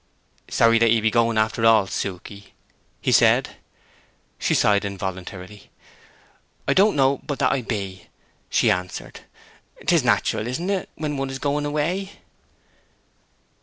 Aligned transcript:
"Sorry 0.49 0.79
that 0.79 0.89
you 0.89 0.99
be 0.99 1.11
going, 1.11 1.37
after 1.37 1.63
all, 1.63 1.85
Suke?" 1.85 2.29
he 3.01 3.11
said. 3.11 3.57
She 4.39 4.55
sighed 4.55 4.83
involuntarily. 4.83 5.69
"I 6.67 6.73
don't 6.73 6.95
know 6.95 7.19
but 7.19 7.37
that 7.37 7.51
I 7.51 7.61
be," 7.61 8.07
she 8.49 8.71
answered. 8.71 9.19
"'Tis 9.85 10.03
natural, 10.03 10.47
isn't 10.47 10.71
it, 10.71 10.89
when 10.95 11.17
one 11.17 11.29
is 11.29 11.37
going 11.37 11.67
away?" 11.67 12.13